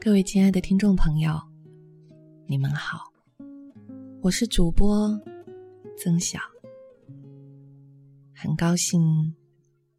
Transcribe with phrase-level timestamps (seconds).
[0.00, 1.40] 各位亲爱的听众朋友，
[2.46, 3.12] 你们好，
[4.20, 5.08] 我是主播
[5.96, 6.38] 曾晓，
[8.32, 9.34] 很高兴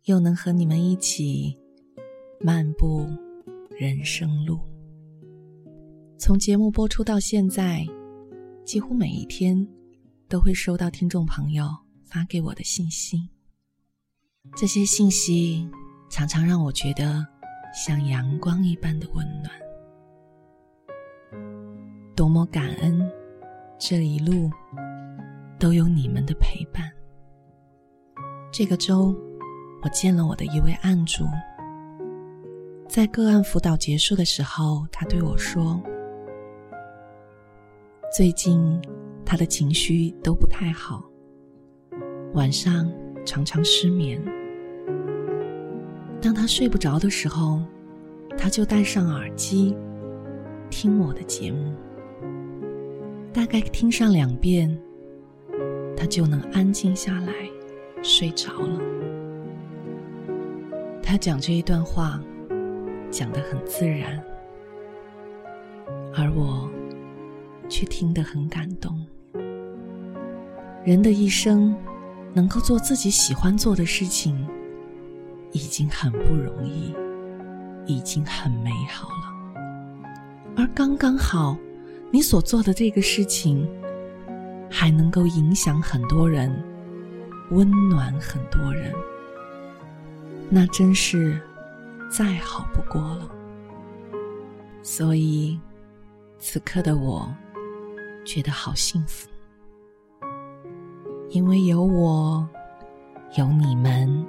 [0.03, 1.57] 又能和你们一起
[2.39, 3.05] 漫步
[3.71, 4.59] 人生路。
[6.17, 7.85] 从节目播出到现在，
[8.65, 9.67] 几乎每一天
[10.29, 11.65] 都会收到听众朋友
[12.03, 13.29] 发给我的信息，
[14.55, 15.65] 这些信息
[16.13, 17.25] 常常让我觉得
[17.73, 19.49] 像阳光一般的温暖。
[22.15, 23.11] 多么感恩，
[23.79, 24.47] 这一路
[25.57, 26.87] 都有你们的陪伴。
[28.51, 29.15] 这个周，
[29.81, 31.25] 我见了我的一位案主，
[32.87, 35.81] 在个案辅导结束的时候，他对我说
[38.15, 38.79] ：“最近
[39.25, 41.03] 他的情绪都不太好，
[42.35, 42.87] 晚上
[43.25, 44.23] 常常失眠。
[46.23, 47.61] 当他睡不着的时候，
[48.37, 49.75] 他就戴上耳机
[50.69, 51.73] 听我的节目。”
[53.33, 54.79] 大概听上两遍，
[55.97, 57.33] 他就能安静下来，
[58.01, 58.79] 睡着了。
[61.01, 62.21] 他讲这一段话，
[63.11, 64.23] 讲得很自然，
[66.15, 66.71] 而我
[67.67, 69.05] 却听得很感动。
[70.85, 71.75] 人的一生，
[72.33, 74.47] 能够做自己喜欢做的事情，
[75.53, 76.93] 已经很不容易，
[77.85, 79.63] 已经很美好了，
[80.57, 81.57] 而刚刚好。
[82.11, 83.67] 你所做的这个事情，
[84.69, 86.63] 还能够影响很多人，
[87.49, 88.93] 温暖很多人，
[90.47, 91.41] 那真是
[92.11, 93.27] 再好不过了。
[94.83, 95.59] 所以，
[96.37, 97.27] 此刻的我
[98.23, 99.27] 觉得好幸福，
[101.29, 102.47] 因为有我，
[103.35, 104.23] 有你们，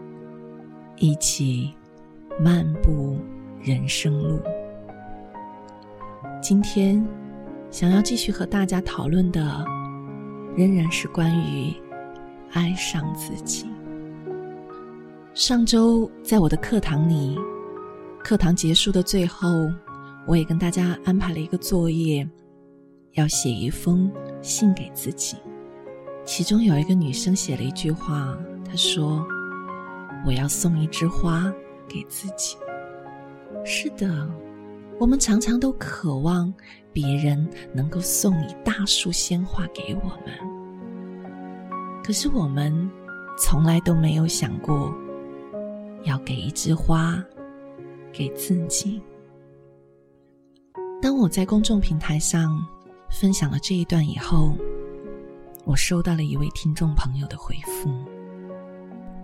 [0.96, 1.74] 一起
[2.40, 3.16] 漫步
[3.60, 4.40] 人生路。
[6.40, 7.04] 今天。
[7.70, 9.42] 想要继续和大家讨论的，
[10.56, 11.74] 仍然是关于
[12.52, 13.66] 爱上自己。
[15.34, 17.36] 上周在我的课堂里，
[18.22, 19.48] 课堂结束的最后，
[20.24, 22.24] 我也跟大家安排了一个作业，
[23.14, 24.08] 要写一封
[24.40, 25.36] 信给自己。
[26.24, 29.26] 其中有一个女生写了一句话，她说
[30.24, 31.52] ：“我要送一枝花
[31.88, 32.56] 给自己。”
[33.64, 34.28] 是的。
[35.00, 36.54] 我们常常都渴望
[36.92, 42.88] 别人能够送一大束鲜花给我们，可是我们
[43.36, 44.94] 从来都没有想过
[46.04, 47.20] 要给一枝花
[48.12, 49.02] 给自己。
[51.02, 52.56] 当我在公众平台上
[53.10, 54.54] 分享了这一段以后，
[55.64, 57.90] 我收到了一位听众朋友的回复，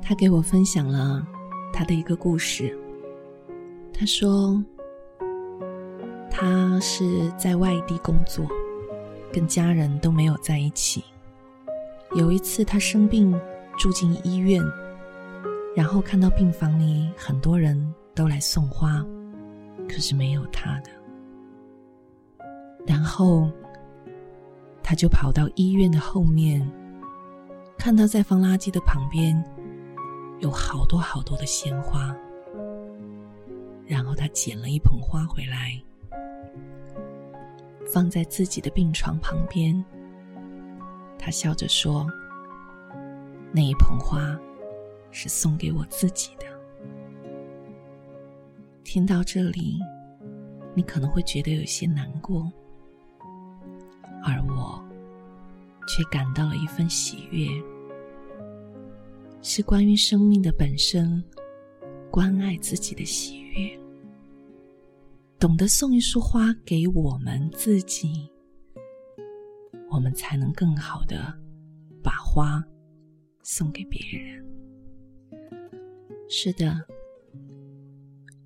[0.02, 1.26] 他给我分享了
[1.72, 2.76] 他的一个故事，
[3.92, 4.62] 他说。
[6.32, 8.46] 他是在外地工作，
[9.30, 11.04] 跟家人都没有在一起。
[12.14, 13.38] 有一次他生病
[13.76, 14.62] 住进医院，
[15.76, 19.04] 然后看到病房里很多人都来送花，
[19.86, 20.90] 可是没有他的。
[22.86, 23.50] 然后
[24.82, 26.66] 他就跑到医院的后面，
[27.76, 29.36] 看到在放垃圾的旁边
[30.40, 32.14] 有好多好多的鲜花，
[33.86, 35.80] 然后他捡了一捧花回来。
[37.92, 39.84] 放在自己的病床旁边，
[41.18, 42.06] 他笑着说
[43.52, 44.38] ：“那一捧花
[45.10, 46.46] 是送给我自己的。”
[48.84, 49.78] 听到这里，
[50.72, 52.50] 你可能会觉得有些难过，
[54.24, 54.82] 而我
[55.88, 57.48] 却感到了一份喜悦，
[59.42, 61.22] 是关于生命的本身，
[62.10, 63.80] 关爱自己的喜悦。
[65.38, 68.30] 懂得送一束花给我们自己，
[69.90, 71.34] 我们才能更好的
[72.02, 72.62] 把花
[73.42, 74.44] 送给别人。
[76.28, 76.78] 是的，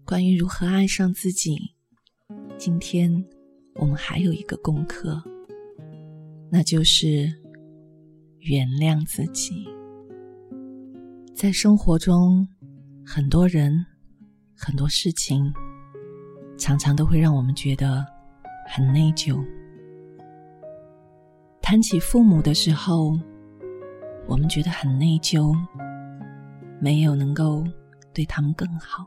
[0.04, 1.56] 关于如何爱上自己，
[2.56, 3.24] 今天
[3.74, 5.20] 我们还有一个功课，
[6.52, 7.28] 那就是
[8.38, 9.66] 原谅自己。
[11.34, 12.46] 在生活中，
[13.04, 13.84] 很多人，
[14.56, 15.52] 很多事情。
[16.56, 18.06] 常常都会让我们觉得
[18.68, 19.44] 很内疚。
[21.60, 23.18] 谈起父母的时候，
[24.28, 25.52] 我们觉得很内疚，
[26.80, 27.64] 没有能够
[28.12, 29.04] 对他们更好；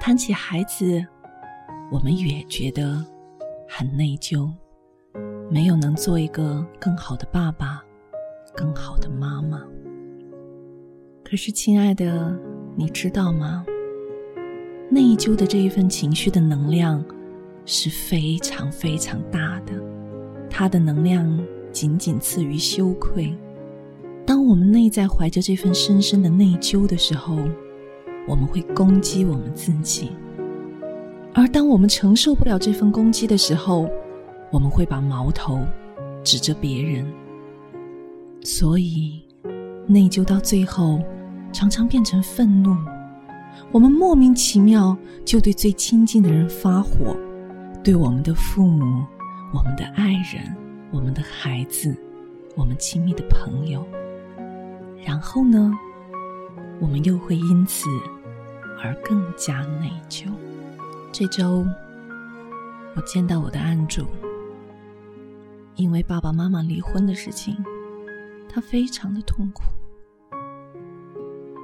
[0.00, 1.06] 谈起孩子，
[1.92, 3.06] 我们也觉得
[3.68, 4.52] 很内疚，
[5.48, 7.80] 没有能做一个更好的爸爸、
[8.56, 9.62] 更好的妈妈。
[11.32, 12.38] 可是，亲爱的，
[12.76, 13.64] 你知道吗？
[14.90, 17.02] 内疚的这一份情绪的能量
[17.64, 19.72] 是非常非常大的，
[20.50, 21.42] 它的能量
[21.72, 23.34] 仅仅次于羞愧。
[24.26, 27.38] 当我们内在怀着这份深深的内疚的时候，
[28.28, 30.08] 我们会攻击我们自己；
[31.32, 33.88] 而当我们承受不了这份攻击的时候，
[34.50, 35.60] 我们会把矛头
[36.22, 37.10] 指着别人。
[38.42, 39.22] 所以，
[39.86, 41.00] 内疚到最后
[41.52, 42.76] 常常变成愤怒。
[43.70, 47.16] 我们莫名其妙就对最亲近的人发火，
[47.82, 49.04] 对我们的父母、
[49.52, 50.54] 我们的爱人、
[50.90, 51.96] 我们的孩子、
[52.56, 53.86] 我们亲密的朋友。
[55.04, 55.72] 然后呢，
[56.80, 57.88] 我们又会因此
[58.82, 60.26] 而更加内疚。
[61.10, 61.66] 这周，
[62.94, 64.06] 我见到我的案主，
[65.76, 67.56] 因为爸爸妈妈离婚的事情，
[68.48, 69.62] 他非常的痛苦。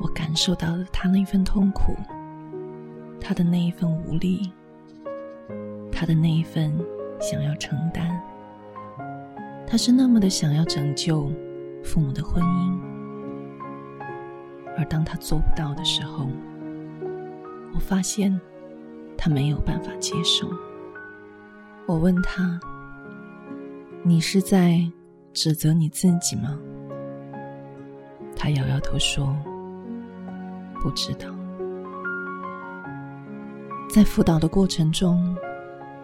[0.00, 1.96] 我感受到了他那份痛苦，
[3.20, 4.52] 他的那一份无力，
[5.90, 6.72] 他的那一份
[7.20, 8.08] 想要承担。
[9.66, 11.30] 他是那么的想要拯救
[11.82, 12.80] 父母的婚姻，
[14.76, 16.26] 而当他做不到的时候，
[17.74, 18.40] 我发现
[19.16, 20.48] 他没有办法接受。
[21.86, 22.58] 我问他
[24.04, 24.80] ：“你是在
[25.32, 26.56] 指责你自己吗？”
[28.36, 29.36] 他摇摇头说。
[30.80, 31.28] 不知道，
[33.90, 35.36] 在辅导的过程中，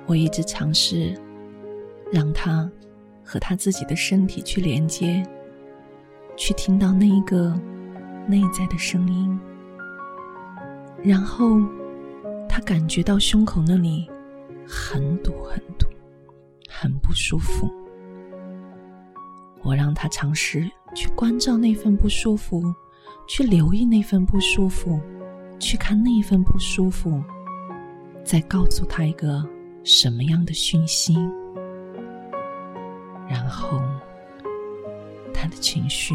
[0.06, 1.14] 我一直尝试
[2.12, 2.68] 让他
[3.24, 5.26] 和他自己的身体去连接，
[6.36, 7.58] 去听到那一个
[8.26, 9.38] 内在的声音，
[11.02, 11.60] 然后
[12.48, 14.10] 他感觉到胸口那里
[14.66, 15.86] 很堵很堵，
[16.68, 17.70] 很不舒服。
[19.62, 22.62] 我让他尝试去关照那份不舒服。
[23.26, 25.00] 去留意那份不舒服，
[25.58, 27.22] 去看那份不舒服，
[28.22, 29.42] 再告诉他一个
[29.82, 31.14] 什么样的讯息，
[33.28, 33.80] 然后
[35.32, 36.14] 他的情绪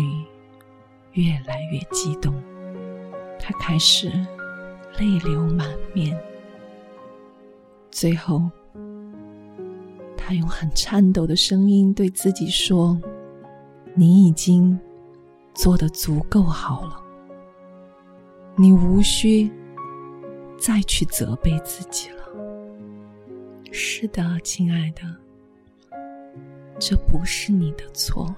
[1.13, 2.33] 越来越激动，
[3.39, 4.09] 他开始
[4.99, 6.17] 泪流满面，
[7.89, 8.49] 最后
[10.15, 12.99] 他用很颤抖的声音对自己说
[13.95, 14.79] ：“你已经。”
[15.59, 17.03] 做的足够好了，
[18.55, 19.51] 你无需
[20.57, 22.23] 再去责备自己了。
[23.69, 25.01] 是的，亲爱的，
[26.79, 28.33] 这不是你的错。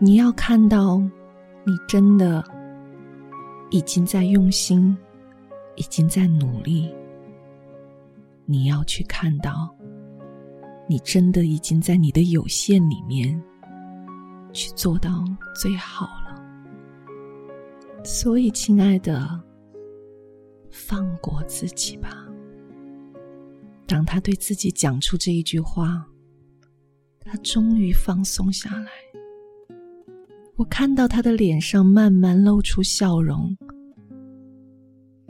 [0.00, 0.98] 你要看到，
[1.62, 2.42] 你真的
[3.70, 4.98] 已经在用心，
[5.76, 6.92] 已经在努力。
[8.44, 9.72] 你要去看到，
[10.88, 13.40] 你真的已经在你的有限里面。
[14.52, 15.24] 去做到
[15.60, 16.28] 最好了。
[18.04, 19.42] 所以，亲爱的，
[20.70, 22.26] 放过自己吧。
[23.86, 26.06] 当他对自己讲出这一句话，
[27.20, 28.90] 他终于放松下来。
[30.56, 33.56] 我看到他的脸上慢慢露出笑容，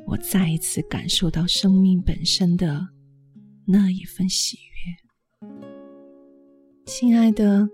[0.06, 2.88] 我再一次感受到生命本身的
[3.66, 4.58] 那一份喜
[5.40, 5.48] 悦。
[6.86, 7.68] 亲爱的。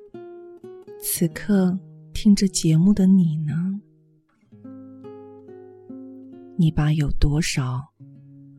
[1.06, 1.78] 此刻
[2.14, 3.78] 听着节目的你呢？
[6.56, 7.92] 你把有多少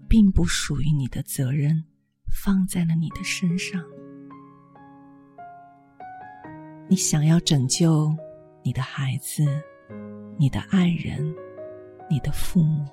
[0.07, 1.83] 并不属于你的责任
[2.31, 3.83] 放在了你的身上？
[6.87, 8.15] 你想要拯救
[8.61, 9.43] 你的孩子、
[10.37, 11.33] 你的爱人、
[12.07, 12.85] 你的父母，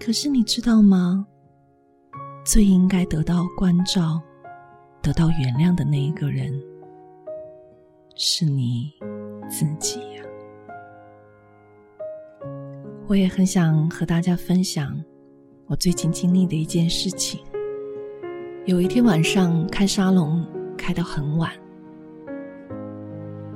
[0.00, 1.26] 可是你知道吗？
[2.46, 4.22] 最应该得到关照、
[5.02, 6.50] 得到原谅的那一个人。
[8.16, 8.92] 是你
[9.50, 10.22] 自己呀！
[13.08, 15.02] 我也很想和大家分享
[15.66, 17.40] 我最近经历的一件事情。
[18.66, 20.46] 有一天晚上开沙龙
[20.78, 21.50] 开到很晚，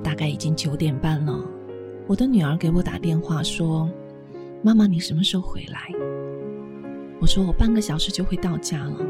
[0.03, 1.41] 大概已经九点半了。
[2.09, 3.89] 我的女儿给我打电话说
[4.61, 5.89] ：“妈妈，你什么时候回来？”
[7.23, 9.07] 我说：“我半个小时就会到家了。”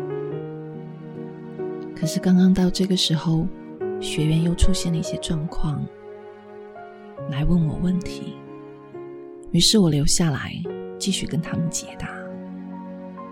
[1.97, 3.47] 可是刚刚到这个时候。
[4.01, 5.85] 学员又出现了一些状况，
[7.31, 8.35] 来问我问题，
[9.51, 10.53] 于是我留下来
[10.99, 12.09] 继续跟他们解答。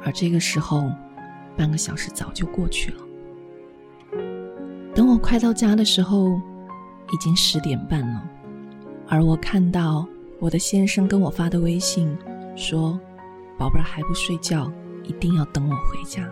[0.05, 0.91] 而这个时候，
[1.57, 2.99] 半个小时早就过去了。
[4.93, 6.31] 等我快到家的时候，
[7.13, 8.29] 已经十点半了。
[9.07, 10.07] 而我看到
[10.41, 12.17] 我的先生跟我发的微信，
[12.57, 12.99] 说
[13.57, 14.73] ：“宝贝儿还不睡觉，
[15.05, 16.29] 一定要等我回家。”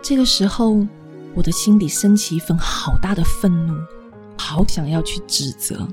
[0.00, 0.86] 这个时候。
[1.34, 3.74] 我的心底升起一份好大的愤怒，
[4.36, 5.86] 好想要去指责，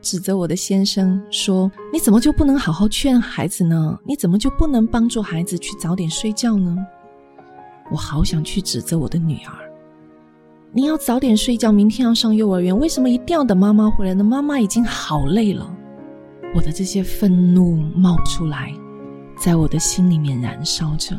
[0.00, 3.98] 指责我的先生说：“你怎么就不能好好劝孩子呢？
[4.06, 6.76] 你怎么就不能帮助孩子去早点睡觉呢？”
[7.90, 9.52] 我好想去指责我的女儿
[10.72, 14.22] ：“你要早点睡觉，明天要上幼儿园，为什么一定要等妈妈回来呢？
[14.22, 15.68] 妈妈已经好累了。”
[16.54, 18.72] 我的这些愤怒冒出来，
[19.36, 21.18] 在我的心里面燃烧着。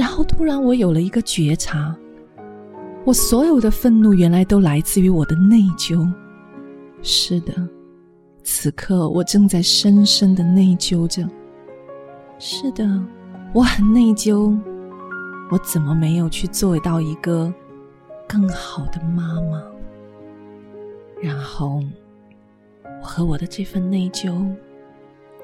[0.00, 1.94] 然后突然，我有了一个觉察。
[3.04, 6.10] 我所有的愤怒原来都来自于我的内疚。
[7.02, 7.52] 是的，
[8.42, 11.28] 此刻我正在深深的内疚着。
[12.38, 12.88] 是的，
[13.52, 14.58] 我很内疚，
[15.50, 17.52] 我怎么没有去做到一个
[18.26, 19.62] 更好的妈妈？
[21.20, 21.78] 然后，
[23.02, 24.50] 我和我的这份内疚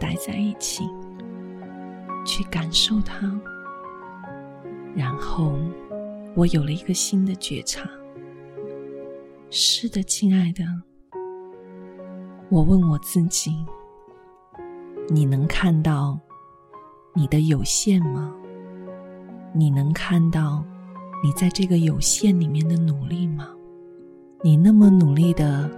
[0.00, 0.82] 待在一起，
[2.25, 3.38] 去感受它，
[4.97, 5.53] 然后。
[6.37, 7.88] 我有了一个新的觉察。
[9.49, 10.62] 是的，亲爱的，
[12.50, 13.65] 我问我自己：
[15.09, 16.21] 你能看到
[17.15, 18.35] 你的有限吗？
[19.55, 20.62] 你能看到
[21.25, 23.49] 你在这个有限里面的努力吗？
[24.43, 25.71] 你那么努力的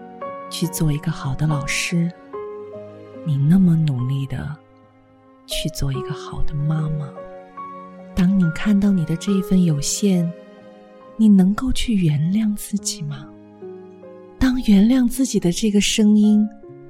[0.50, 2.10] 去做一个好的老师，
[3.24, 4.56] 你那么努力的
[5.46, 7.08] 去做一个好的妈妈。
[8.18, 10.28] 当你看到你的这一份有限，
[11.16, 13.28] 你能够去原谅自己吗？
[14.40, 16.44] 当原谅自己的这个声音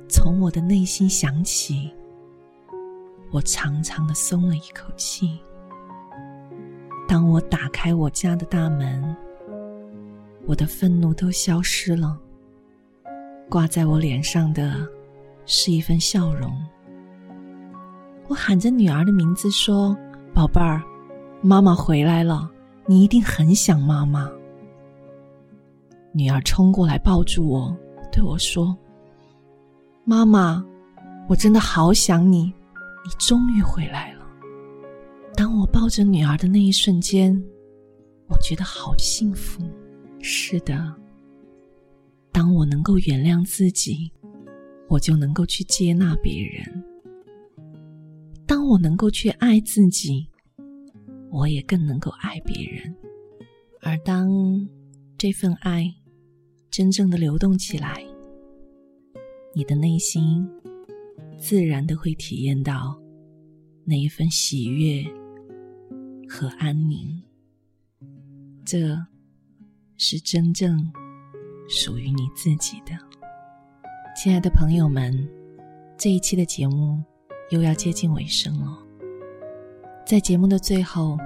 [0.08, 1.92] 从我的内心响起，
[3.30, 5.38] 我长长的松了一口气。
[7.06, 9.14] 当我打开我家的大门，
[10.46, 12.18] 我的愤怒都消失了，
[13.50, 14.88] 挂在我脸上的
[15.44, 16.50] 是一份笑容。
[18.28, 19.94] 我喊着女儿的名字说
[20.32, 20.82] ：“宝贝儿，
[21.40, 22.50] 妈妈回来了。”
[22.90, 24.32] 你一定很想妈妈。
[26.14, 27.76] 女儿冲过来抱住我，
[28.10, 28.74] 对我说
[30.04, 30.64] ：“妈妈，
[31.28, 32.44] 我真的好想你，
[33.04, 34.26] 你终于回来了。”
[35.36, 37.38] 当我抱着女儿的那一瞬间，
[38.28, 39.62] 我觉得好幸福。
[40.22, 40.90] 是的，
[42.32, 44.10] 当我能够原谅自己，
[44.88, 46.64] 我就能够去接纳别人；
[48.46, 50.26] 当我能够去爱自己。
[51.30, 52.96] 我也更能够爱别人，
[53.82, 54.28] 而当
[55.16, 55.94] 这份爱
[56.70, 58.02] 真正的流动起来，
[59.54, 60.48] 你的内心
[61.38, 63.00] 自然的会体验到
[63.84, 65.04] 那一份喜悦
[66.28, 67.22] 和安宁。
[68.64, 68.96] 这
[69.96, 70.92] 是真正
[71.68, 72.92] 属于你自己的，
[74.16, 75.28] 亲爱的朋友们，
[75.96, 77.02] 这一期的节目
[77.50, 78.87] 又要接近尾声了。
[80.08, 81.18] 在节目的最后，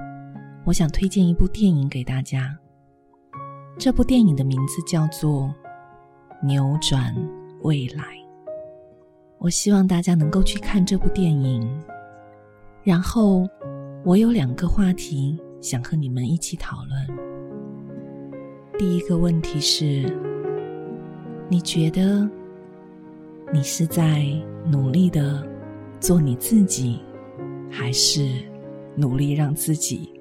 [0.65, 2.53] 我想推荐一部电影给大家。
[3.77, 5.43] 这部电影的名字叫做
[6.45, 7.15] 《扭转
[7.61, 8.03] 未来》。
[9.37, 11.65] 我希望大家能够去看这部电影。
[12.83, 13.47] 然后，
[14.03, 17.07] 我有两个话题想和你们一起讨论。
[18.77, 20.13] 第一个问题是：
[21.47, 22.29] 你觉得
[23.53, 24.25] 你是在
[24.65, 25.41] 努力的
[26.01, 26.99] 做你自己，
[27.71, 28.51] 还是？
[28.95, 30.11] 努力让自己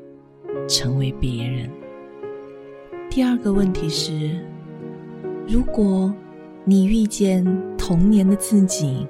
[0.69, 1.71] 成为别人。
[3.11, 4.41] 第二个问题是：
[5.47, 6.13] 如果
[6.65, 7.45] 你遇见
[7.77, 9.07] 童年的自己，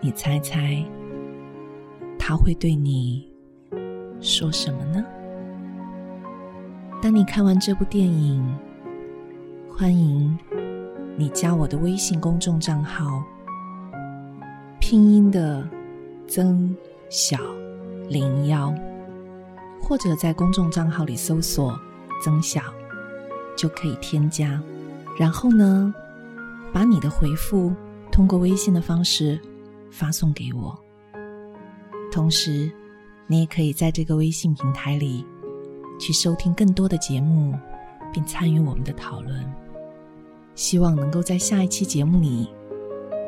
[0.00, 0.84] 你猜猜
[2.18, 3.26] 他会对你
[4.20, 5.04] 说什么呢？
[7.02, 8.42] 当你看完这部电影，
[9.68, 10.38] 欢迎
[11.16, 13.22] 你加我的微信公众账号，
[14.78, 15.68] 拼音的
[16.28, 16.74] 曾
[17.08, 17.38] 小。
[18.08, 18.74] 零幺，
[19.80, 21.78] 或者在公众账号里搜索
[22.22, 22.62] “曾晓”，
[23.56, 24.60] 就可以添加。
[25.18, 25.94] 然后呢，
[26.72, 27.72] 把你的回复
[28.10, 29.40] 通过微信的方式
[29.90, 30.78] 发送给我。
[32.12, 32.70] 同时，
[33.26, 35.26] 你也可以在这个微信平台里
[35.98, 37.58] 去收听更多的节目，
[38.12, 39.44] 并参与我们的讨论。
[40.54, 42.48] 希望能够在下一期节目里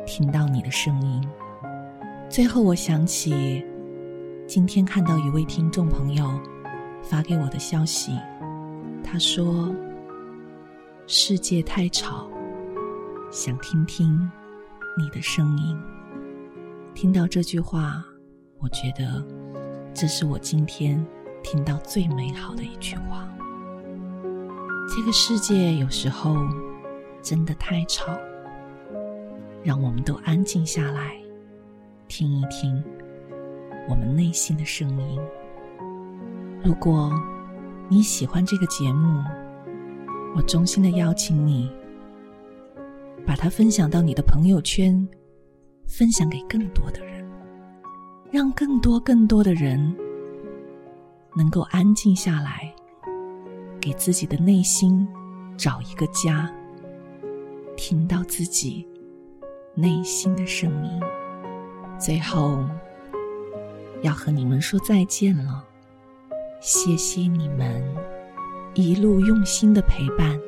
[0.05, 1.21] 听到你的声音。
[2.29, 3.65] 最后，我想起。
[4.47, 6.25] 今天看到一位听众朋友
[7.03, 8.17] 发给我的消息，
[9.03, 9.75] 他说
[11.05, 12.29] ：“世界太吵，
[13.29, 14.31] 想听听
[14.97, 15.77] 你的声音。”
[16.95, 18.01] 听到这句话，
[18.59, 19.21] 我觉得
[19.93, 21.05] 这是我今天
[21.43, 23.27] 听到最美好的一句话。
[24.87, 26.37] 这个世界有时候
[27.21, 28.17] 真的太吵，
[29.61, 31.17] 让我们都安静下来，
[32.07, 32.81] 听一听。
[33.89, 35.19] 我们内心的声音。
[36.63, 37.11] 如果
[37.87, 39.23] 你喜欢这个节目，
[40.35, 41.71] 我衷心的邀请你
[43.25, 45.07] 把它分享到你的朋友圈，
[45.87, 47.25] 分享给更多的人，
[48.31, 49.95] 让更多更多的人
[51.35, 52.73] 能够安静下来，
[53.79, 55.07] 给自己的内心
[55.55, 56.51] 找一个家，
[57.77, 58.85] 听到自己
[59.75, 61.01] 内心的声音。
[61.97, 62.63] 最后，
[64.01, 65.63] 要和你们说再见了，
[66.59, 67.83] 谢谢你们
[68.73, 70.39] 一路用心的陪伴。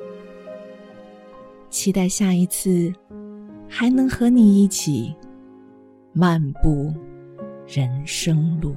[1.69, 2.91] 期待下一次
[3.67, 5.15] 还能和你一起
[6.13, 6.93] 漫步
[7.67, 8.75] 人生路。